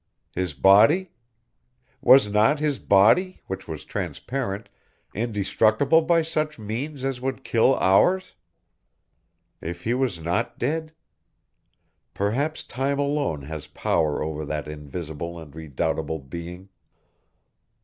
[0.33, 1.11] His body?
[2.01, 4.67] Was not his body, which was transparent,
[5.13, 8.33] indestructible by such means as would kill ours?
[9.61, 10.93] If he was not dead?...
[12.15, 16.69] Perhaps time alone has power over that Invisible and Redoubtable Being.